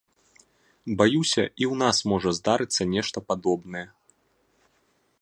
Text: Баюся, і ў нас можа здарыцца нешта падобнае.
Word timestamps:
Баюся, 1.01 1.43
і 1.61 1.63
ў 1.71 1.73
нас 1.83 1.97
можа 2.13 2.29
здарыцца 2.39 2.81
нешта 2.97 3.17
падобнае. 3.31 3.87